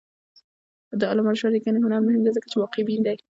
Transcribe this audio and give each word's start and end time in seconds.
د 0.99 1.01
علامه 1.11 1.29
رشاد 1.33 1.51
لیکنی 1.55 1.79
هنر 1.83 1.99
مهم 2.05 2.21
دی 2.23 2.31
ځکه 2.37 2.47
چې 2.51 2.57
واقعبین 2.57 3.01
دی. 3.03 3.15